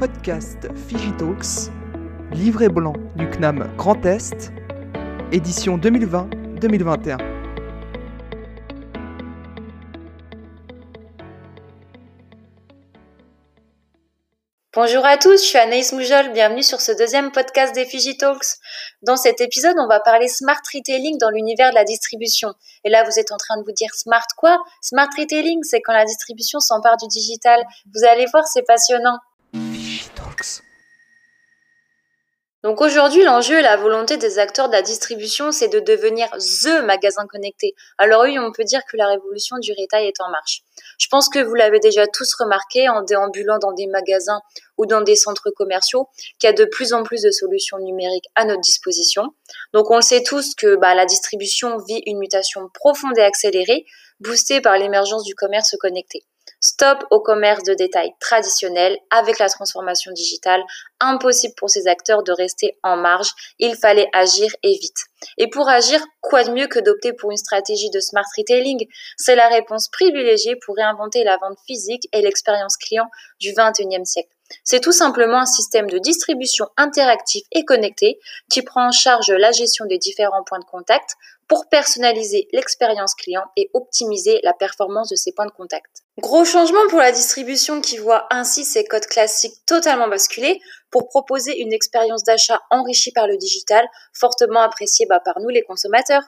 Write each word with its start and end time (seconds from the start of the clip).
podcast 0.00 0.66
Figitalks, 0.88 1.70
livret 2.32 2.70
blanc 2.70 2.94
du 3.16 3.28
CNAM 3.28 3.70
Grand 3.76 4.02
Est, 4.06 4.50
édition 5.30 5.76
2020-2021. 5.76 7.18
Bonjour 14.72 15.04
à 15.04 15.18
tous, 15.18 15.42
je 15.42 15.46
suis 15.46 15.58
Anaïs 15.58 15.92
Moujol, 15.92 16.32
bienvenue 16.32 16.62
sur 16.62 16.80
ce 16.80 16.92
deuxième 16.92 17.30
podcast 17.30 17.74
des 17.74 17.84
Figitalks. 17.84 18.56
Dans 19.02 19.16
cet 19.16 19.42
épisode, 19.42 19.76
on 19.78 19.86
va 19.86 20.00
parler 20.00 20.28
smart 20.28 20.62
retailing 20.72 21.18
dans 21.18 21.28
l'univers 21.28 21.68
de 21.68 21.74
la 21.74 21.84
distribution. 21.84 22.54
Et 22.84 22.88
là, 22.88 23.04
vous 23.04 23.18
êtes 23.18 23.32
en 23.32 23.36
train 23.36 23.58
de 23.58 23.64
vous 23.64 23.72
dire 23.72 23.94
smart 23.94 24.26
quoi? 24.38 24.62
Smart 24.80 25.08
retailing, 25.18 25.58
c'est 25.62 25.82
quand 25.82 25.92
la 25.92 26.06
distribution 26.06 26.58
s'empare 26.58 26.96
du 26.96 27.06
digital. 27.08 27.62
Vous 27.94 28.08
allez 28.08 28.24
voir, 28.32 28.46
c'est 28.46 28.62
passionnant. 28.62 29.18
Donc 32.62 32.82
aujourd'hui, 32.82 33.24
l'enjeu 33.24 33.58
et 33.58 33.62
la 33.62 33.78
volonté 33.78 34.18
des 34.18 34.38
acteurs 34.38 34.68
de 34.68 34.74
la 34.74 34.82
distribution, 34.82 35.50
c'est 35.50 35.68
de 35.68 35.80
devenir 35.80 36.28
THE 36.32 36.82
magasin 36.84 37.26
connecté. 37.26 37.74
Alors 37.96 38.24
oui, 38.24 38.38
on 38.38 38.52
peut 38.52 38.64
dire 38.64 38.82
que 38.84 38.98
la 38.98 39.06
révolution 39.06 39.56
du 39.56 39.72
retail 39.72 40.06
est 40.06 40.20
en 40.20 40.30
marche. 40.30 40.60
Je 40.98 41.06
pense 41.08 41.30
que 41.30 41.38
vous 41.38 41.54
l'avez 41.54 41.80
déjà 41.80 42.06
tous 42.06 42.34
remarqué 42.38 42.90
en 42.90 43.00
déambulant 43.00 43.58
dans 43.58 43.72
des 43.72 43.86
magasins 43.86 44.42
ou 44.76 44.84
dans 44.84 45.00
des 45.00 45.16
centres 45.16 45.48
commerciaux, 45.50 46.08
qu'il 46.38 46.48
y 46.48 46.52
a 46.52 46.52
de 46.52 46.66
plus 46.66 46.92
en 46.92 47.02
plus 47.02 47.22
de 47.22 47.30
solutions 47.30 47.78
numériques 47.78 48.28
à 48.34 48.44
notre 48.44 48.60
disposition. 48.60 49.24
Donc 49.72 49.90
on 49.90 49.96
le 49.96 50.02
sait 50.02 50.22
tous 50.22 50.54
que 50.54 50.76
bah, 50.76 50.94
la 50.94 51.06
distribution 51.06 51.78
vit 51.78 52.02
une 52.04 52.18
mutation 52.18 52.68
profonde 52.74 53.16
et 53.16 53.22
accélérée, 53.22 53.86
boostée 54.20 54.60
par 54.60 54.76
l'émergence 54.76 55.24
du 55.24 55.34
commerce 55.34 55.74
connecté. 55.80 56.26
Stop 56.62 57.04
au 57.10 57.20
commerce 57.20 57.62
de 57.62 57.72
détail 57.72 58.12
traditionnel 58.20 58.98
avec 59.10 59.38
la 59.38 59.48
transformation 59.48 60.12
digitale. 60.12 60.62
Impossible 61.00 61.54
pour 61.56 61.70
ces 61.70 61.86
acteurs 61.86 62.22
de 62.22 62.32
rester 62.32 62.78
en 62.82 62.96
marge. 62.96 63.30
Il 63.58 63.76
fallait 63.76 64.10
agir 64.12 64.50
et 64.62 64.76
vite. 64.76 65.06
Et 65.38 65.48
pour 65.48 65.68
agir, 65.68 66.04
quoi 66.20 66.44
de 66.44 66.50
mieux 66.50 66.66
que 66.66 66.78
d'opter 66.78 67.14
pour 67.14 67.30
une 67.30 67.38
stratégie 67.38 67.90
de 67.90 68.00
smart 68.00 68.26
retailing? 68.36 68.86
C'est 69.16 69.36
la 69.36 69.48
réponse 69.48 69.88
privilégiée 69.88 70.56
pour 70.56 70.76
réinventer 70.76 71.24
la 71.24 71.38
vente 71.38 71.58
physique 71.66 72.08
et 72.12 72.20
l'expérience 72.20 72.76
client 72.76 73.08
du 73.40 73.52
21e 73.52 74.04
siècle. 74.04 74.34
C'est 74.64 74.80
tout 74.80 74.92
simplement 74.92 75.38
un 75.38 75.46
système 75.46 75.88
de 75.88 75.98
distribution 75.98 76.68
interactif 76.76 77.42
et 77.52 77.64
connecté 77.64 78.18
qui 78.50 78.62
prend 78.62 78.88
en 78.88 78.92
charge 78.92 79.30
la 79.30 79.52
gestion 79.52 79.86
des 79.86 79.98
différents 79.98 80.44
points 80.44 80.58
de 80.58 80.64
contact 80.64 81.14
pour 81.48 81.68
personnaliser 81.68 82.48
l'expérience 82.52 83.14
client 83.14 83.44
et 83.56 83.70
optimiser 83.74 84.40
la 84.42 84.52
performance 84.52 85.08
de 85.08 85.16
ces 85.16 85.32
points 85.32 85.46
de 85.46 85.52
contact. 85.52 85.89
Gros 86.18 86.44
changement 86.44 86.86
pour 86.88 86.98
la 86.98 87.12
distribution 87.12 87.80
qui 87.80 87.98
voit 87.98 88.26
ainsi 88.30 88.64
ses 88.64 88.84
codes 88.84 89.06
classiques 89.06 89.64
totalement 89.66 90.08
basculer 90.08 90.60
pour 90.90 91.08
proposer 91.08 91.60
une 91.60 91.72
expérience 91.72 92.24
d'achat 92.24 92.60
enrichie 92.70 93.12
par 93.12 93.26
le 93.26 93.36
digital, 93.36 93.86
fortement 94.12 94.60
appréciée 94.60 95.06
bah, 95.06 95.20
par 95.24 95.40
nous 95.40 95.48
les 95.48 95.62
consommateurs. 95.62 96.22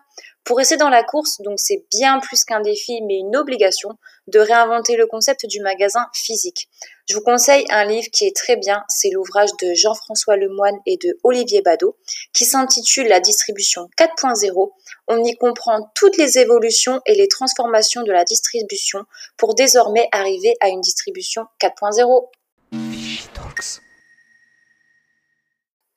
Pour 0.44 0.56
rester 0.56 0.76
dans 0.76 0.88
la 0.88 1.04
course, 1.04 1.40
donc 1.40 1.60
c'est 1.60 1.84
bien 1.90 2.18
plus 2.18 2.44
qu'un 2.44 2.60
défi, 2.60 3.00
mais 3.02 3.18
une 3.18 3.36
obligation 3.36 3.90
de 4.26 4.40
réinventer 4.40 4.96
le 4.96 5.06
concept 5.06 5.46
du 5.46 5.60
magasin 5.60 6.08
physique. 6.14 6.68
Je 7.08 7.14
vous 7.14 7.20
conseille 7.20 7.64
un 7.70 7.84
livre 7.84 8.08
qui 8.12 8.26
est 8.26 8.34
très 8.34 8.56
bien, 8.56 8.82
c'est 8.88 9.10
l'ouvrage 9.10 9.50
de 9.60 9.74
Jean-François 9.74 10.36
Lemoine 10.36 10.78
et 10.86 10.96
de 10.96 11.16
Olivier 11.22 11.62
Badeau, 11.62 11.96
qui 12.32 12.44
s'intitule 12.44 13.08
La 13.08 13.20
distribution 13.20 13.88
4.0. 13.98 14.72
On 15.08 15.22
y 15.22 15.36
comprend 15.36 15.90
toutes 15.94 16.16
les 16.16 16.38
évolutions 16.38 17.00
et 17.06 17.14
les 17.14 17.28
transformations 17.28 18.02
de 18.02 18.12
la 18.12 18.24
distribution 18.24 19.04
pour 19.36 19.54
désormais 19.54 20.08
arriver 20.12 20.54
à 20.60 20.68
une 20.68 20.80
distribution 20.80 21.46
4.0. 21.60 22.28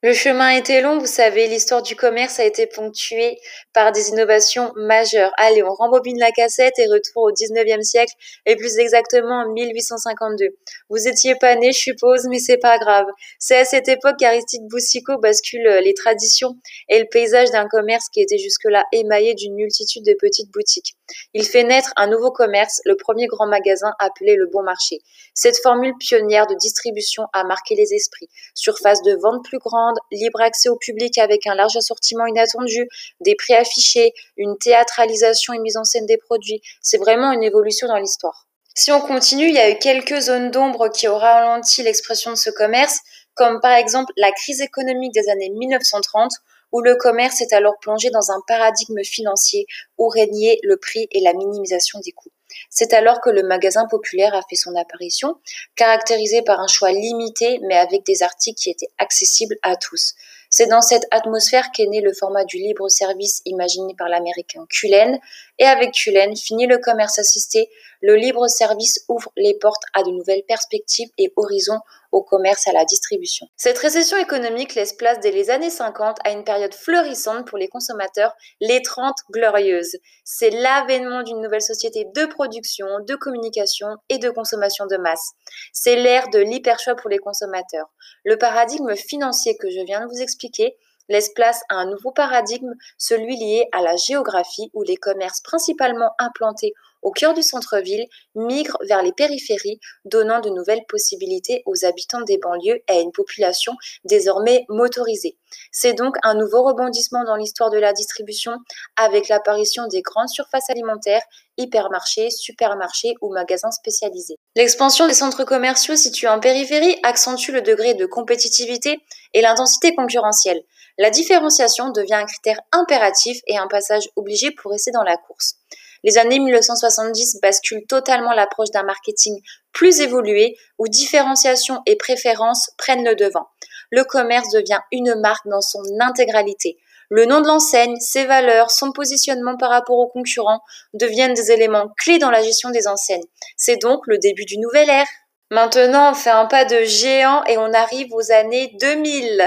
Le 0.05 0.13
chemin 0.13 0.49
était 0.49 0.81
long, 0.81 0.99
vous 0.99 1.07
savez, 1.07 1.47
l'histoire 1.47 1.81
du 1.81 1.95
commerce 1.95 2.39
a 2.39 2.45
été 2.45 2.67
ponctuée 2.67 3.39
par 3.73 3.91
des 3.91 4.09
innovations 4.09 4.71
majeures. 4.75 5.31
Allez, 5.35 5.63
on 5.63 5.73
rembobine 5.73 6.19
la 6.19 6.29
cassette 6.29 6.77
et 6.77 6.85
retour 6.85 7.23
au 7.23 7.31
19e 7.31 7.81
siècle, 7.81 8.13
et 8.45 8.55
plus 8.55 8.77
exactement 8.77 9.41
en 9.41 9.51
1852. 9.51 10.49
Vous 10.89 11.07
étiez 11.07 11.33
pas 11.33 11.55
né, 11.55 11.71
je 11.71 11.79
suppose, 11.79 12.27
mais 12.29 12.37
c'est 12.37 12.59
pas 12.59 12.77
grave. 12.77 13.07
C'est 13.39 13.57
à 13.57 13.65
cette 13.65 13.87
époque 13.87 14.17
qu'Aristide 14.19 14.67
Boussicot 14.67 15.17
bascule 15.17 15.67
les 15.83 15.95
traditions 15.95 16.55
et 16.87 16.99
le 16.99 17.05
paysage 17.09 17.49
d'un 17.49 17.67
commerce 17.67 18.07
qui 18.09 18.21
était 18.21 18.37
jusque-là 18.37 18.83
émaillé 18.91 19.33
d'une 19.33 19.55
multitude 19.55 20.05
de 20.05 20.13
petites 20.13 20.51
boutiques. 20.51 20.93
Il 21.33 21.45
fait 21.45 21.63
naître 21.63 21.91
un 21.95 22.07
nouveau 22.07 22.31
commerce, 22.31 22.81
le 22.85 22.95
premier 22.95 23.27
grand 23.27 23.47
magasin 23.47 23.93
appelé 23.99 24.35
le 24.35 24.47
Bon 24.47 24.63
Marché. 24.63 24.99
Cette 25.33 25.57
formule 25.61 25.93
pionnière 25.99 26.47
de 26.47 26.55
distribution 26.55 27.27
a 27.33 27.43
marqué 27.43 27.75
les 27.75 27.93
esprits. 27.93 28.29
Surface 28.53 29.01
de 29.03 29.15
vente 29.21 29.43
plus 29.43 29.59
grande, 29.59 29.97
libre 30.11 30.41
accès 30.41 30.69
au 30.69 30.77
public 30.77 31.17
avec 31.17 31.47
un 31.47 31.55
large 31.55 31.75
assortiment 31.75 32.25
inattendu, 32.25 32.87
des 33.19 33.35
prix 33.35 33.53
affichés, 33.53 34.13
une 34.37 34.57
théâtralisation 34.57 35.53
et 35.53 35.59
mise 35.59 35.77
en 35.77 35.83
scène 35.83 36.05
des 36.05 36.17
produits. 36.17 36.61
C'est 36.81 36.97
vraiment 36.97 37.31
une 37.31 37.43
évolution 37.43 37.87
dans 37.87 37.97
l'histoire. 37.97 38.47
Si 38.77 38.91
on 38.91 38.99
continue, 38.99 39.47
il 39.47 39.55
y 39.55 39.59
a 39.59 39.69
eu 39.69 39.79
quelques 39.79 40.19
zones 40.19 40.51
d'ombre 40.51 40.89
qui 40.89 41.07
ont 41.07 41.17
ralenti 41.17 41.81
l'expression 41.81 42.31
de 42.31 42.35
ce 42.35 42.49
commerce, 42.49 42.99
comme 43.35 43.59
par 43.61 43.73
exemple 43.73 44.11
la 44.17 44.31
crise 44.31 44.61
économique 44.61 45.13
des 45.13 45.29
années 45.29 45.49
1930, 45.49 46.31
où 46.71 46.81
le 46.81 46.95
commerce 46.95 47.41
est 47.41 47.53
alors 47.53 47.77
plongé 47.79 48.09
dans 48.09 48.31
un 48.31 48.41
paradigme 48.47 49.01
financier 49.03 49.65
où 49.97 50.07
régnait 50.09 50.59
le 50.63 50.77
prix 50.77 51.07
et 51.11 51.21
la 51.21 51.33
minimisation 51.33 51.99
des 51.99 52.11
coûts. 52.11 52.31
C'est 52.69 52.93
alors 52.93 53.21
que 53.21 53.29
le 53.29 53.43
magasin 53.43 53.87
populaire 53.87 54.33
a 54.33 54.41
fait 54.49 54.55
son 54.55 54.75
apparition, 54.75 55.35
caractérisé 55.75 56.41
par 56.41 56.59
un 56.59 56.67
choix 56.67 56.91
limité 56.91 57.59
mais 57.63 57.75
avec 57.75 58.05
des 58.05 58.23
articles 58.23 58.59
qui 58.59 58.69
étaient 58.69 58.91
accessibles 58.97 59.57
à 59.61 59.75
tous. 59.75 60.15
C'est 60.49 60.67
dans 60.67 60.81
cette 60.81 61.05
atmosphère 61.11 61.71
qu'est 61.73 61.87
né 61.87 61.99
le 61.99 62.13
format 62.13 62.45
du 62.45 62.57
libre 62.57 62.87
service 62.87 63.41
imaginé 63.43 63.93
par 63.97 64.07
l'américain 64.07 64.65
Cullen. 64.69 65.19
Et 65.59 65.65
avec 65.65 65.91
Cullen, 65.91 66.33
fini 66.35 66.65
le 66.65 66.77
commerce 66.77 67.19
assisté, 67.19 67.69
le 68.01 68.15
libre 68.15 68.47
service 68.47 69.03
ouvre 69.09 69.31
les 69.35 69.55
portes 69.55 69.83
à 69.93 70.03
de 70.03 70.11
nouvelles 70.11 70.43
perspectives 70.47 71.09
et 71.17 71.33
horizons 71.35 71.79
au 72.15 72.23
commerce 72.23 72.65
à 72.67 72.71
la 72.71 72.85
distribution. 72.85 73.45
Cette 73.57 73.77
récession 73.77 74.15
économique 74.15 74.73
laisse 74.73 74.93
place 74.93 75.19
dès 75.19 75.31
les 75.31 75.49
années 75.49 75.69
50 75.69 76.17
à 76.23 76.31
une 76.31 76.45
période 76.45 76.73
fleurissante 76.73 77.45
pour 77.45 77.57
les 77.57 77.67
consommateurs, 77.67 78.33
les 78.61 78.81
30 78.81 79.13
glorieuses. 79.31 79.97
C'est 80.23 80.49
l'avènement 80.49 81.23
d'une 81.23 81.41
nouvelle 81.41 81.61
société 81.61 82.07
de 82.15 82.25
production, 82.25 82.85
de 83.05 83.15
communication 83.15 83.97
et 84.07 84.17
de 84.17 84.29
consommation 84.29 84.85
de 84.85 84.95
masse. 84.95 85.33
C'est 85.73 85.97
l'ère 85.97 86.29
de 86.29 86.39
l'hyperchoix 86.39 86.95
pour 86.95 87.09
les 87.09 87.17
consommateurs. 87.17 87.87
Le 88.23 88.37
paradigme 88.37 88.95
financier 88.95 89.57
que 89.57 89.69
je 89.69 89.83
viens 89.85 89.99
de 89.99 90.07
vous 90.07 90.21
expliquer 90.21 90.77
laisse 91.09 91.33
place 91.33 91.61
à 91.67 91.75
un 91.75 91.85
nouveau 91.85 92.11
paradigme, 92.11 92.73
celui 92.97 93.35
lié 93.35 93.67
à 93.73 93.81
la 93.81 93.97
géographie 93.97 94.71
où 94.73 94.83
les 94.83 94.95
commerces 94.95 95.41
principalement 95.41 96.11
implantés 96.17 96.73
au 97.05 97.11
cœur 97.11 97.35
du 97.35 97.43
centre-ville 97.43 98.07
migrent 98.33 98.79
vers 98.87 99.03
les 99.03 99.13
périphéries, 99.13 99.79
donnant 100.05 100.41
de 100.41 100.49
nouvelles 100.49 100.83
possibilités 100.89 101.61
aux 101.67 101.85
habitants 101.85 102.21
des 102.21 102.39
banlieues 102.39 102.81
et 102.89 102.97
à 102.97 102.99
une 102.99 103.11
population 103.11 103.73
désormais 104.05 104.65
motorisée. 104.69 105.37
C'est 105.71 105.93
donc 105.93 106.15
un 106.23 106.33
nouveau 106.33 106.63
rebondissement 106.63 107.23
dans 107.23 107.35
l'histoire 107.35 107.69
de 107.69 107.77
la 107.77 107.93
distribution 107.93 108.57
avec 108.95 109.29
l'apparition 109.29 109.87
des 109.87 110.01
grandes 110.01 110.29
surfaces 110.29 110.71
alimentaires, 110.71 111.21
hypermarchés, 111.57 112.31
supermarchés 112.31 113.13
ou 113.21 113.31
magasins 113.31 113.71
spécialisés. 113.71 114.35
L'expansion 114.55 115.07
des 115.07 115.13
centres 115.13 115.43
commerciaux 115.43 115.95
situés 115.95 116.27
en 116.27 116.39
périphérie 116.39 116.97
accentue 117.03 117.51
le 117.51 117.61
degré 117.61 117.93
de 117.93 118.07
compétitivité 118.07 118.99
et 119.35 119.41
l'intensité 119.41 119.93
concurrentielle. 119.93 120.63
La 120.97 121.11
différenciation 121.11 121.91
devient 121.91 122.15
un 122.15 122.25
critère 122.25 122.61
impératif 122.71 123.41
et 123.45 123.57
un 123.57 123.67
passage 123.67 124.09
obligé 124.15 124.49
pour 124.49 124.71
rester 124.71 124.89
dans 124.91 125.03
la 125.03 125.17
course. 125.17 125.57
Les 126.05 126.19
années 126.19 126.37
1970 126.37 127.39
basculent 127.41 127.87
totalement 127.87 128.31
l'approche 128.31 128.69
d'un 128.69 128.83
marketing 128.83 129.41
plus 129.73 130.01
évolué 130.01 130.55
où 130.77 130.87
différenciation 130.87 131.81
et 131.87 131.95
préférence 131.95 132.69
prennent 132.77 133.03
le 133.03 133.15
devant. 133.15 133.47
Le 133.89 134.03
commerce 134.03 134.51
devient 134.51 134.81
une 134.91 135.19
marque 135.19 135.47
dans 135.47 135.61
son 135.61 135.81
intégralité. 135.99 136.77
Le 137.09 137.25
nom 137.25 137.41
de 137.41 137.47
l'enseigne, 137.47 137.99
ses 137.99 138.25
valeurs, 138.25 138.69
son 138.69 138.91
positionnement 138.91 139.57
par 139.57 139.71
rapport 139.71 139.97
aux 139.97 140.07
concurrents 140.07 140.61
deviennent 140.93 141.33
des 141.33 141.51
éléments 141.51 141.89
clés 141.97 142.19
dans 142.19 142.31
la 142.31 142.43
gestion 142.43 142.69
des 142.69 142.87
enseignes. 142.87 143.25
C'est 143.57 143.81
donc 143.81 144.05
le 144.05 144.19
début 144.19 144.45
du 144.45 144.59
nouvel 144.59 144.89
ère. 144.89 145.07
Maintenant, 145.49 146.11
on 146.11 146.13
fait 146.13 146.29
un 146.29 146.45
pas 146.45 146.65
de 146.65 146.83
géant 146.83 147.43
et 147.45 147.57
on 147.57 147.73
arrive 147.73 148.13
aux 148.13 148.31
années 148.31 148.75
2000. 148.79 149.43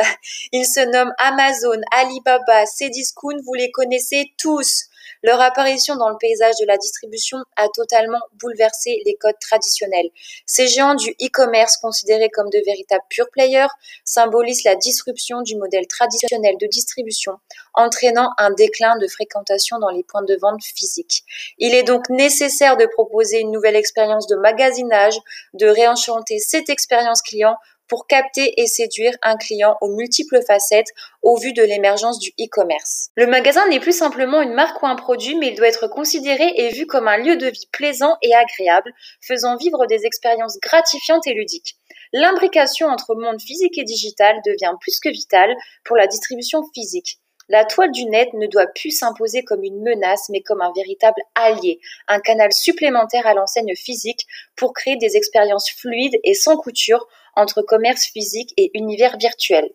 Ils 0.53 0.67
se 0.67 0.81
nomment 0.81 1.15
Amazon, 1.19 1.81
Alibaba, 1.93 2.67
Cdiscount, 2.67 3.39
vous 3.45 3.55
les 3.55 3.71
connaissez 3.71 4.33
tous. 4.39 4.89
Leur 5.23 5.41
apparition 5.41 5.97
dans 5.97 6.11
le 6.11 6.17
paysage 6.19 6.55
de 6.61 6.67
la 6.67 6.77
distribution 6.77 7.39
a 7.57 7.67
totalement 7.75 8.21
bouleversé 8.35 9.03
les 9.05 9.15
codes 9.15 9.39
traditionnels. 9.41 10.11
Ces 10.47 10.69
géants 10.69 10.95
du 10.95 11.11
e-commerce, 11.23 11.77
considérés 11.77 12.31
comme 12.31 12.51
de 12.51 12.63
véritables 12.65 13.05
pure 13.09 13.29
players, 13.31 13.69
symbolisent 14.05 14.65
la 14.65 14.77
disruption 14.77 15.43
du 15.43 15.57
modèle 15.57 15.87
traditionnel 15.87 16.57
de 16.61 16.67
distribution, 16.67 17.33
entraînant 17.75 18.31
un 18.39 18.51
déclin 18.53 18.97
de 18.99 19.09
fréquentation 19.09 19.79
dans 19.79 19.91
les 19.91 20.05
points 20.05 20.23
de 20.23 20.37
vente 20.41 20.63
physiques. 20.63 21.25
Il 21.59 21.75
est 21.75 21.83
donc 21.83 22.09
nécessaire 22.11 22.77
de 22.77 22.87
proposer 22.87 23.41
une 23.41 23.51
nouvelle 23.51 23.77
expérience 23.77 24.27
de 24.27 24.37
magasinage, 24.37 25.19
de 25.55 25.67
réenchanter 25.67 26.39
cette 26.39 26.69
expérience 26.69 27.23
client 27.23 27.57
pour 27.89 28.07
capter 28.07 28.61
et 28.61 28.67
séduire 28.67 29.15
un 29.23 29.37
client 29.37 29.77
aux 29.81 29.89
multiples 29.89 30.41
facettes 30.47 30.89
au 31.23 31.37
vu 31.37 31.53
de 31.53 31.63
l'émergence 31.63 32.19
du 32.19 32.31
e-commerce. 32.41 33.11
Le 33.17 33.27
magasin 33.27 33.67
n'est 33.69 33.81
plus 33.81 33.97
simplement 33.97 34.41
une 34.43 34.53
marque 34.53 34.83
ou 34.83 34.87
un 34.87 34.97
produit, 34.97 35.37
mais 35.37 35.49
il 35.49 35.57
doit 35.57 35.69
être 35.69 35.89
considéré 35.89 36.53
et 36.57 36.69
vu 36.71 36.87
comme 36.87 37.09
un 37.09 37.17
lieu 37.17 37.37
de 37.37 37.47
vie 37.47 37.69
plaisant 37.73 38.17
et 38.23 38.35
agréable, 38.35 38.93
faisant 39.21 39.57
vivre 39.57 39.87
des 39.87 40.07
expériences 40.07 40.59
gratifiantes 40.61 41.27
et 41.27 41.35
ludiques. 41.35 41.77
L'imbrication 42.13 42.89
entre 42.89 43.15
monde 43.15 43.41
physique 43.41 43.79
et 43.79 43.85
digital 43.85 44.41
devient 44.45 44.75
plus 44.81 44.99
que 45.01 45.11
vitale 45.11 45.55
pour 45.85 45.97
la 45.97 46.07
distribution 46.07 46.63
physique. 46.75 47.19
La 47.51 47.65
toile 47.65 47.93
du 47.93 48.05
net 48.05 48.35
ne 48.35 48.47
doit 48.47 48.67
plus 48.67 48.91
s'imposer 48.91 49.43
comme 49.43 49.65
une 49.65 49.83
menace, 49.83 50.29
mais 50.29 50.43
comme 50.43 50.61
un 50.61 50.73
véritable 50.77 51.23
allié, 51.35 51.81
un 52.07 52.21
canal 52.21 52.53
supplémentaire 52.53 53.27
à 53.27 53.33
l'enseigne 53.33 53.75
physique 53.75 54.27
pour 54.55 54.75
créer 54.75 54.97
des 54.97 55.17
expériences 55.17 55.71
fluides 55.71 56.19
et 56.25 56.35
sans 56.35 56.59
couture 56.59 57.07
entre 57.39 57.63
commerce 57.63 58.05
physique 58.05 58.53
et 58.57 58.71
univers 58.75 59.17
virtuel. 59.17 59.71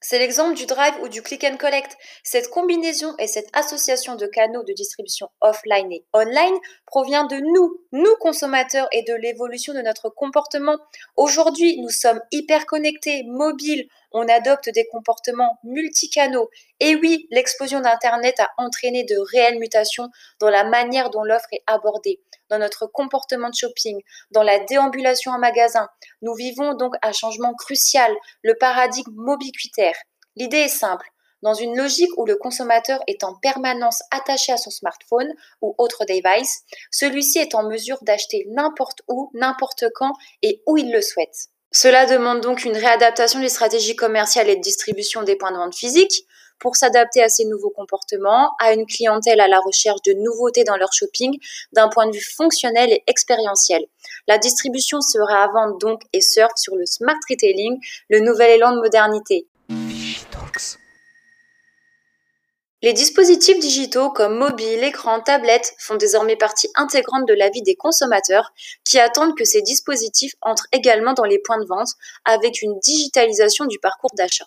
C'est 0.00 0.18
l'exemple 0.18 0.54
du 0.54 0.66
drive 0.66 0.94
ou 1.02 1.08
du 1.08 1.22
click 1.22 1.42
and 1.44 1.56
collect. 1.56 1.96
Cette 2.22 2.50
combinaison 2.50 3.14
et 3.18 3.26
cette 3.26 3.48
association 3.52 4.14
de 4.14 4.26
canaux 4.26 4.62
de 4.62 4.72
distribution 4.72 5.28
offline 5.40 5.90
et 5.90 6.04
online 6.12 6.54
provient 6.86 7.26
de 7.26 7.36
nous, 7.36 7.80
nous 7.92 8.14
consommateurs, 8.20 8.88
et 8.92 9.02
de 9.02 9.14
l'évolution 9.14 9.74
de 9.74 9.80
notre 9.80 10.08
comportement. 10.08 10.78
Aujourd'hui, 11.16 11.80
nous 11.80 11.90
sommes 11.90 12.20
hyper 12.30 12.66
connectés, 12.66 13.24
mobiles, 13.24 13.88
on 14.12 14.26
adopte 14.28 14.68
des 14.70 14.86
comportements 14.86 15.58
multicanaux. 15.64 16.50
Et 16.80 16.96
oui, 16.96 17.26
l'explosion 17.30 17.80
d'Internet 17.80 18.38
a 18.40 18.48
entraîné 18.58 19.04
de 19.04 19.16
réelles 19.32 19.58
mutations 19.58 20.08
dans 20.40 20.50
la 20.50 20.64
manière 20.64 21.10
dont 21.10 21.22
l'offre 21.22 21.48
est 21.52 21.62
abordée, 21.66 22.20
dans 22.48 22.58
notre 22.58 22.86
comportement 22.86 23.50
de 23.50 23.54
shopping, 23.54 24.00
dans 24.30 24.42
la 24.42 24.58
déambulation 24.60 25.32
en 25.32 25.38
magasin. 25.38 25.88
Nous 26.22 26.34
vivons 26.34 26.74
donc 26.74 26.94
un 27.02 27.12
changement 27.12 27.54
crucial, 27.54 28.14
le 28.42 28.54
paradigme 28.54 29.12
mobiquitaire. 29.14 29.96
L'idée 30.36 30.58
est 30.58 30.68
simple. 30.68 31.06
Dans 31.42 31.54
une 31.54 31.76
logique 31.76 32.10
où 32.16 32.26
le 32.26 32.36
consommateur 32.36 33.00
est 33.06 33.22
en 33.22 33.34
permanence 33.36 34.02
attaché 34.10 34.52
à 34.52 34.56
son 34.56 34.70
smartphone 34.70 35.32
ou 35.62 35.74
autre 35.78 36.04
device, 36.04 36.62
celui-ci 36.90 37.38
est 37.38 37.54
en 37.54 37.62
mesure 37.62 37.98
d'acheter 38.02 38.44
n'importe 38.50 39.02
où, 39.06 39.30
n'importe 39.34 39.84
quand 39.94 40.12
et 40.42 40.62
où 40.66 40.76
il 40.76 40.90
le 40.90 41.00
souhaite. 41.00 41.48
Cela 41.80 42.06
demande 42.06 42.40
donc 42.40 42.64
une 42.64 42.76
réadaptation 42.76 43.38
des 43.38 43.48
stratégies 43.48 43.94
commerciales 43.94 44.48
et 44.48 44.56
de 44.56 44.60
distribution 44.60 45.22
des 45.22 45.36
points 45.36 45.52
de 45.52 45.58
vente 45.58 45.76
physiques 45.76 46.24
pour 46.58 46.74
s'adapter 46.74 47.22
à 47.22 47.28
ces 47.28 47.44
nouveaux 47.44 47.70
comportements, 47.70 48.50
à 48.58 48.72
une 48.72 48.84
clientèle 48.84 49.40
à 49.40 49.46
la 49.46 49.60
recherche 49.60 50.02
de 50.04 50.12
nouveautés 50.14 50.64
dans 50.64 50.76
leur 50.76 50.92
shopping 50.92 51.38
d'un 51.72 51.88
point 51.88 52.08
de 52.08 52.12
vue 52.16 52.34
fonctionnel 52.36 52.90
et 52.90 53.04
expérientiel. 53.06 53.84
La 54.26 54.38
distribution 54.38 55.00
sera 55.00 55.44
à 55.44 55.52
vendre 55.52 55.78
donc 55.78 56.02
et 56.12 56.20
sur 56.20 56.48
le 56.74 56.84
smart 56.84 57.14
retailing, 57.30 57.78
le 58.10 58.18
nouvel 58.18 58.56
élan 58.56 58.72
de 58.72 58.80
modernité. 58.80 59.46
Les 62.80 62.92
dispositifs 62.92 63.58
digitaux 63.58 64.10
comme 64.10 64.38
mobile, 64.38 64.84
écran, 64.84 65.20
tablette 65.20 65.74
font 65.78 65.96
désormais 65.96 66.36
partie 66.36 66.70
intégrante 66.76 67.26
de 67.26 67.34
la 67.34 67.50
vie 67.50 67.62
des 67.62 67.74
consommateurs 67.74 68.52
qui 68.84 69.00
attendent 69.00 69.36
que 69.36 69.44
ces 69.44 69.62
dispositifs 69.62 70.36
entrent 70.42 70.68
également 70.70 71.12
dans 71.12 71.24
les 71.24 71.40
points 71.40 71.60
de 71.60 71.66
vente 71.66 71.88
avec 72.24 72.62
une 72.62 72.78
digitalisation 72.78 73.64
du 73.64 73.80
parcours 73.80 74.12
d'achat. 74.16 74.46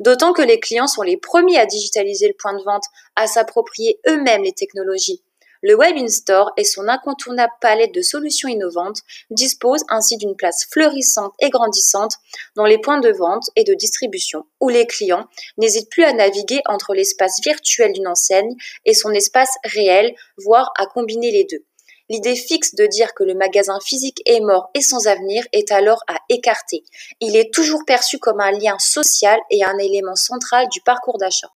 D'autant 0.00 0.32
que 0.32 0.42
les 0.42 0.58
clients 0.58 0.88
sont 0.88 1.02
les 1.02 1.16
premiers 1.16 1.58
à 1.58 1.66
digitaliser 1.66 2.26
le 2.26 2.34
point 2.34 2.58
de 2.58 2.64
vente, 2.64 2.84
à 3.14 3.28
s'approprier 3.28 4.00
eux-mêmes 4.08 4.42
les 4.42 4.52
technologies. 4.52 5.22
Le 5.62 5.74
Web 5.74 5.96
in 5.96 6.08
Store 6.08 6.52
et 6.56 6.64
son 6.64 6.86
incontournable 6.86 7.52
palette 7.60 7.92
de 7.92 8.02
solutions 8.02 8.48
innovantes 8.48 9.00
disposent 9.30 9.84
ainsi 9.88 10.16
d'une 10.16 10.36
place 10.36 10.66
fleurissante 10.70 11.34
et 11.40 11.50
grandissante 11.50 12.14
dans 12.54 12.64
les 12.64 12.78
points 12.78 13.00
de 13.00 13.10
vente 13.10 13.50
et 13.56 13.64
de 13.64 13.74
distribution, 13.74 14.44
où 14.60 14.68
les 14.68 14.86
clients 14.86 15.26
n'hésitent 15.56 15.90
plus 15.90 16.04
à 16.04 16.12
naviguer 16.12 16.60
entre 16.66 16.94
l'espace 16.94 17.40
virtuel 17.42 17.92
d'une 17.92 18.06
enseigne 18.06 18.54
et 18.84 18.94
son 18.94 19.10
espace 19.10 19.54
réel, 19.64 20.14
voire 20.36 20.70
à 20.78 20.86
combiner 20.86 21.32
les 21.32 21.44
deux. 21.44 21.64
L'idée 22.08 22.36
fixe 22.36 22.74
de 22.74 22.86
dire 22.86 23.12
que 23.12 23.24
le 23.24 23.34
magasin 23.34 23.78
physique 23.84 24.22
est 24.24 24.40
mort 24.40 24.70
et 24.74 24.80
sans 24.80 25.08
avenir 25.08 25.44
est 25.52 25.72
alors 25.72 26.02
à 26.06 26.18
écarter. 26.30 26.84
Il 27.20 27.36
est 27.36 27.52
toujours 27.52 27.84
perçu 27.84 28.18
comme 28.18 28.40
un 28.40 28.52
lien 28.52 28.78
social 28.78 29.38
et 29.50 29.62
un 29.62 29.76
élément 29.76 30.16
central 30.16 30.68
du 30.70 30.80
parcours 30.80 31.18
d'achat. 31.18 31.50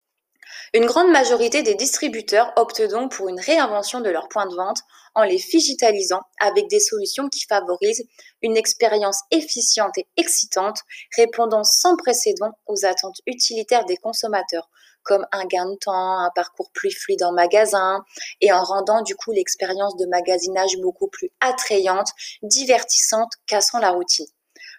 Une 0.73 0.87
grande 0.87 1.11
majorité 1.11 1.65
des 1.65 1.75
distributeurs 1.75 2.53
optent 2.55 2.83
donc 2.83 3.11
pour 3.11 3.29
une 3.29 3.41
réinvention 3.41 4.01
de 4.01 4.09
leurs 4.09 4.29
points 4.29 4.47
de 4.47 4.55
vente 4.55 4.79
en 5.17 5.25
les 5.25 5.39
digitalisant 5.39 6.21
avec 6.41 6.69
des 6.69 6.79
solutions 6.79 7.29
qui 7.29 7.45
favorisent 7.49 8.07
une 8.41 8.57
expérience 8.57 9.19
efficiente 9.33 9.99
et 9.99 10.07
excitante, 10.17 10.79
répondant 11.17 11.65
sans 11.65 11.97
précédent 11.97 12.53
aux 12.67 12.85
attentes 12.85 13.21
utilitaires 13.27 13.85
des 13.85 13.97
consommateurs, 13.97 14.71
comme 15.03 15.27
un 15.33 15.45
gain 15.47 15.69
de 15.69 15.75
temps, 15.75 16.21
un 16.21 16.31
parcours 16.37 16.71
plus 16.73 16.93
fluide 16.93 17.25
en 17.25 17.33
magasin, 17.33 18.05
et 18.41 18.53
en 18.53 18.63
rendant 18.63 19.03
du 19.03 19.17
coup 19.17 19.33
l'expérience 19.33 19.97
de 19.97 20.07
magasinage 20.07 20.77
beaucoup 20.81 21.09
plus 21.09 21.33
attrayante, 21.41 22.11
divertissante, 22.43 23.33
cassant 23.49 23.81
la 23.81 23.91
routine. 23.91 24.27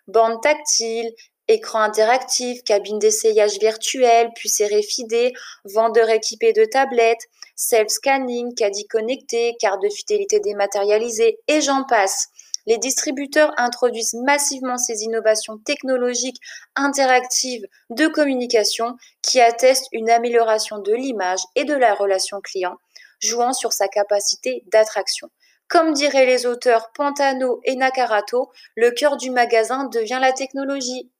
Bande 0.07 0.41
tactile, 0.41 1.11
Écran 1.51 1.81
interactif, 1.81 2.63
cabine 2.63 2.97
d'essayage 2.97 3.59
virtuel, 3.59 4.31
puces 4.33 4.61
RFID, 4.61 5.33
vendeur 5.65 6.09
équipé 6.09 6.53
de 6.53 6.63
tablettes, 6.63 7.27
self-scanning, 7.57 8.55
caddie 8.55 8.87
connecté, 8.87 9.57
carte 9.59 9.81
de 9.81 9.89
fidélité 9.89 10.39
dématérialisée, 10.39 11.39
et 11.49 11.59
j'en 11.59 11.83
passe. 11.83 12.29
Les 12.67 12.77
distributeurs 12.77 13.51
introduisent 13.57 14.13
massivement 14.13 14.77
ces 14.77 15.03
innovations 15.03 15.57
technologiques 15.57 16.39
interactives 16.77 17.67
de 17.89 18.07
communication 18.07 18.95
qui 19.21 19.41
attestent 19.41 19.89
une 19.91 20.09
amélioration 20.09 20.79
de 20.79 20.93
l'image 20.93 21.41
et 21.55 21.65
de 21.65 21.73
la 21.73 21.95
relation 21.95 22.39
client, 22.39 22.77
jouant 23.19 23.51
sur 23.51 23.73
sa 23.73 23.89
capacité 23.89 24.63
d'attraction. 24.71 25.27
Comme 25.67 25.91
diraient 25.91 26.25
les 26.25 26.45
auteurs 26.45 26.93
Pantano 26.93 27.59
et 27.65 27.75
Nakarato, 27.75 28.53
le 28.75 28.91
cœur 28.91 29.17
du 29.17 29.31
magasin 29.31 29.89
devient 29.89 30.19
la 30.21 30.31
technologie. 30.31 31.11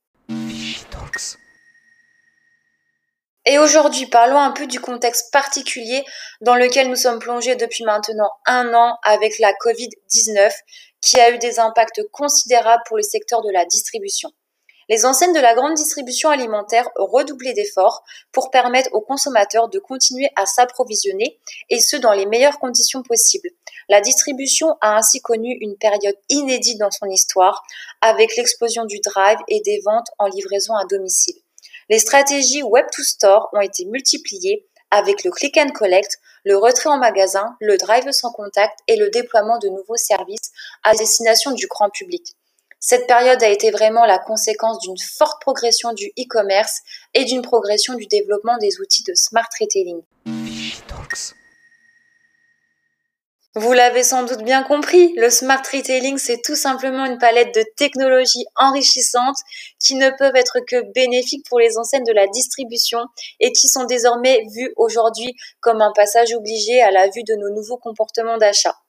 Et 3.45 3.57
aujourd'hui, 3.57 4.05
parlons 4.05 4.39
un 4.39 4.51
peu 4.51 4.67
du 4.67 4.79
contexte 4.79 5.31
particulier 5.31 6.03
dans 6.41 6.55
lequel 6.55 6.89
nous 6.89 6.95
sommes 6.95 7.19
plongés 7.19 7.55
depuis 7.55 7.83
maintenant 7.83 8.29
un 8.45 8.73
an 8.73 8.97
avec 9.03 9.39
la 9.39 9.51
Covid-19 9.53 10.51
qui 11.01 11.19
a 11.19 11.31
eu 11.31 11.39
des 11.39 11.59
impacts 11.59 12.01
considérables 12.11 12.83
pour 12.87 12.97
le 12.97 13.03
secteur 13.03 13.41
de 13.41 13.51
la 13.51 13.65
distribution. 13.65 14.29
Les 14.91 15.05
enseignes 15.05 15.31
de 15.31 15.39
la 15.39 15.53
grande 15.53 15.75
distribution 15.75 16.31
alimentaire 16.31 16.89
redoublé 16.97 17.53
d'efforts 17.53 18.03
pour 18.33 18.51
permettre 18.51 18.89
aux 18.91 18.99
consommateurs 18.99 19.69
de 19.69 19.79
continuer 19.79 20.29
à 20.35 20.45
s'approvisionner 20.45 21.39
et 21.69 21.79
ce 21.79 21.95
dans 21.95 22.11
les 22.11 22.25
meilleures 22.25 22.59
conditions 22.59 23.01
possibles. 23.01 23.47
La 23.87 24.01
distribution 24.01 24.75
a 24.81 24.97
ainsi 24.97 25.21
connu 25.21 25.57
une 25.61 25.77
période 25.77 26.17
inédite 26.27 26.77
dans 26.77 26.91
son 26.91 27.05
histoire 27.05 27.63
avec 28.01 28.35
l'explosion 28.35 28.83
du 28.83 28.99
drive 28.99 29.37
et 29.47 29.61
des 29.61 29.79
ventes 29.79 30.09
en 30.19 30.27
livraison 30.27 30.75
à 30.75 30.83
domicile. 30.83 31.37
Les 31.87 31.99
stratégies 31.99 32.61
Web 32.61 32.87
to 32.91 33.01
Store 33.01 33.47
ont 33.53 33.61
été 33.61 33.85
multipliées 33.85 34.67
avec 34.89 35.23
le 35.23 35.31
click 35.31 35.55
and 35.55 35.69
collect, 35.69 36.19
le 36.43 36.57
retrait 36.57 36.89
en 36.89 36.97
magasin, 36.97 37.55
le 37.61 37.77
drive 37.77 38.11
sans 38.11 38.33
contact 38.33 38.77
et 38.89 38.97
le 38.97 39.09
déploiement 39.09 39.57
de 39.57 39.69
nouveaux 39.69 39.95
services 39.95 40.51
à 40.83 40.93
destination 40.93 41.51
du 41.51 41.67
grand 41.67 41.89
public. 41.89 42.35
Cette 42.83 43.05
période 43.05 43.43
a 43.43 43.47
été 43.47 43.69
vraiment 43.69 44.05
la 44.05 44.17
conséquence 44.17 44.79
d'une 44.79 44.97
forte 44.97 45.39
progression 45.39 45.93
du 45.93 46.07
e-commerce 46.19 46.79
et 47.13 47.25
d'une 47.25 47.43
progression 47.43 47.93
du 47.93 48.07
développement 48.07 48.57
des 48.57 48.81
outils 48.81 49.03
de 49.03 49.13
smart 49.13 49.47
retailing. 49.59 50.01
Vous 53.53 53.73
l'avez 53.73 54.01
sans 54.01 54.23
doute 54.23 54.41
bien 54.41 54.63
compris, 54.63 55.13
le 55.15 55.29
smart 55.29 55.61
retailing, 55.71 56.17
c'est 56.17 56.41
tout 56.41 56.55
simplement 56.55 57.05
une 57.05 57.19
palette 57.19 57.53
de 57.53 57.63
technologies 57.77 58.45
enrichissantes 58.55 59.37
qui 59.77 59.93
ne 59.93 60.09
peuvent 60.17 60.35
être 60.35 60.57
que 60.65 60.91
bénéfiques 60.93 61.45
pour 61.47 61.59
les 61.59 61.77
enseignes 61.77 62.05
de 62.05 62.13
la 62.13 62.25
distribution 62.27 63.05
et 63.39 63.51
qui 63.51 63.67
sont 63.67 63.83
désormais 63.83 64.41
vues 64.55 64.73
aujourd'hui 64.75 65.35
comme 65.59 65.81
un 65.81 65.91
passage 65.93 66.33
obligé 66.33 66.81
à 66.81 66.89
la 66.89 67.09
vue 67.09 67.23
de 67.27 67.35
nos 67.35 67.53
nouveaux 67.53 67.77
comportements 67.77 68.37
d'achat. 68.37 68.80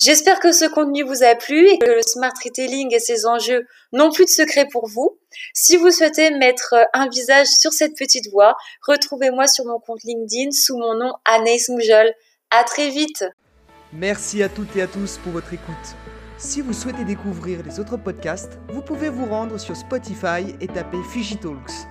J'espère 0.00 0.40
que 0.40 0.52
ce 0.52 0.64
contenu 0.66 1.02
vous 1.02 1.22
a 1.22 1.34
plu 1.34 1.68
et 1.68 1.78
que 1.78 1.86
le 1.86 2.02
smart 2.02 2.32
retailing 2.44 2.94
et 2.94 3.00
ses 3.00 3.26
enjeux 3.26 3.66
n'ont 3.92 4.10
plus 4.10 4.24
de 4.24 4.30
secret 4.30 4.66
pour 4.70 4.88
vous. 4.88 5.18
Si 5.52 5.76
vous 5.76 5.90
souhaitez 5.90 6.30
mettre 6.30 6.74
un 6.92 7.08
visage 7.08 7.46
sur 7.46 7.72
cette 7.72 7.96
petite 7.96 8.30
voie, 8.30 8.56
retrouvez-moi 8.86 9.46
sur 9.46 9.64
mon 9.64 9.78
compte 9.78 10.02
LinkedIn 10.04 10.50
sous 10.50 10.76
mon 10.76 10.94
nom 10.94 11.12
Anaïs 11.24 11.68
Moujol. 11.68 12.12
À 12.50 12.64
très 12.64 12.90
vite! 12.90 13.24
Merci 13.92 14.42
à 14.42 14.48
toutes 14.48 14.74
et 14.76 14.82
à 14.82 14.86
tous 14.86 15.18
pour 15.18 15.32
votre 15.32 15.52
écoute. 15.52 15.96
Si 16.36 16.60
vous 16.60 16.72
souhaitez 16.72 17.04
découvrir 17.04 17.60
les 17.64 17.78
autres 17.78 17.96
podcasts, 17.96 18.58
vous 18.68 18.82
pouvez 18.82 19.08
vous 19.08 19.26
rendre 19.26 19.58
sur 19.58 19.76
Spotify 19.76 20.54
et 20.60 20.66
taper 20.66 20.98
Figitalks. 21.12 21.86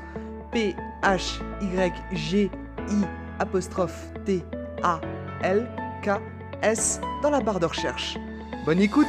P 0.52 0.76
H 1.02 1.40
Y 1.62 1.94
G 2.12 2.52
I 2.90 3.02
apostrophe 3.40 4.12
T 4.26 4.44
A 4.84 5.00
L 5.44 5.68
K 6.04 6.20
S 6.64 7.02
dans 7.22 7.30
la 7.30 7.42
barre 7.42 7.60
de 7.60 7.66
recherche. 7.66 8.18
Bonne 8.66 8.80
écoute 8.80 9.06